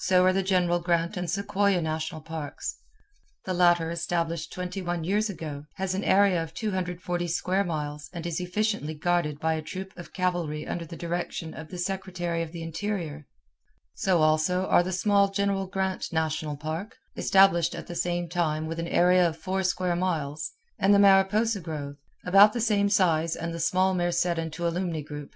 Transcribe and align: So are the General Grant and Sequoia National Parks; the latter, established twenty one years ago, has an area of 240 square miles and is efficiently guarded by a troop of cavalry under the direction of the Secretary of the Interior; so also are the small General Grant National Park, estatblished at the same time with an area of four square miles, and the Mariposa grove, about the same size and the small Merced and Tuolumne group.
So 0.00 0.24
are 0.26 0.34
the 0.34 0.42
General 0.42 0.80
Grant 0.80 1.16
and 1.16 1.30
Sequoia 1.30 1.80
National 1.80 2.20
Parks; 2.20 2.76
the 3.46 3.54
latter, 3.54 3.90
established 3.90 4.52
twenty 4.52 4.82
one 4.82 5.02
years 5.02 5.30
ago, 5.30 5.64
has 5.76 5.94
an 5.94 6.04
area 6.04 6.42
of 6.42 6.52
240 6.52 7.26
square 7.28 7.64
miles 7.64 8.10
and 8.12 8.26
is 8.26 8.38
efficiently 8.38 8.92
guarded 8.92 9.40
by 9.40 9.54
a 9.54 9.62
troop 9.62 9.96
of 9.96 10.12
cavalry 10.12 10.66
under 10.66 10.84
the 10.84 10.94
direction 10.98 11.54
of 11.54 11.68
the 11.70 11.78
Secretary 11.78 12.42
of 12.42 12.52
the 12.52 12.62
Interior; 12.62 13.26
so 13.94 14.20
also 14.20 14.66
are 14.66 14.82
the 14.82 14.92
small 14.92 15.30
General 15.30 15.66
Grant 15.66 16.12
National 16.12 16.54
Park, 16.58 16.98
estatblished 17.16 17.74
at 17.74 17.86
the 17.86 17.94
same 17.94 18.28
time 18.28 18.66
with 18.66 18.78
an 18.78 18.88
area 18.88 19.26
of 19.26 19.38
four 19.38 19.62
square 19.62 19.96
miles, 19.96 20.52
and 20.78 20.92
the 20.92 20.98
Mariposa 20.98 21.60
grove, 21.62 21.96
about 22.26 22.52
the 22.52 22.60
same 22.60 22.90
size 22.90 23.34
and 23.34 23.54
the 23.54 23.58
small 23.58 23.94
Merced 23.94 24.36
and 24.38 24.52
Tuolumne 24.52 25.02
group. 25.02 25.34